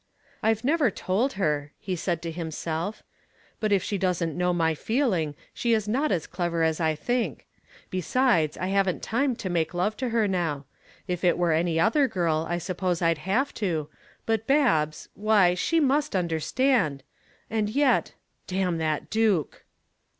[0.41, 3.03] "I've never told her," he said to himself,
[3.59, 7.45] "but if she doesn't know my feeling she is not as clever as I think.
[7.91, 10.65] Besides, I haven't time to make love to her now.
[11.07, 13.89] If it were any other girl I suppose I'd have to,
[14.25, 17.03] but Babs, why, she must understand.
[17.47, 18.15] And yet
[18.47, 19.65] damn that Duke!"